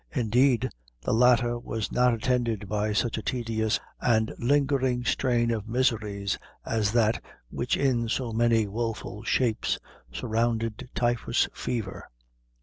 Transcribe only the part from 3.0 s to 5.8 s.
a tedious and lingering train of